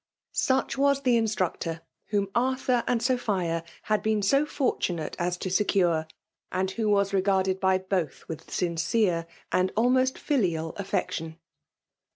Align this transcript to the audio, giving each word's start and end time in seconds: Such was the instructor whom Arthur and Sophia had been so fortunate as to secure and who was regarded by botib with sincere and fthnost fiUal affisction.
Such 0.33 0.79
was 0.79 1.03
the 1.03 1.15
instructor 1.15 1.81
whom 2.07 2.29
Arthur 2.33 2.83
and 2.87 3.03
Sophia 3.03 3.63
had 3.83 4.01
been 4.01 4.23
so 4.23 4.47
fortunate 4.47 5.15
as 5.19 5.37
to 5.37 5.51
secure 5.51 6.07
and 6.51 6.71
who 6.71 6.89
was 6.89 7.13
regarded 7.13 7.59
by 7.59 7.77
botib 7.77 8.27
with 8.27 8.49
sincere 8.49 9.27
and 9.51 9.71
fthnost 9.75 10.13
fiUal 10.13 10.73
affisction. 10.79 11.37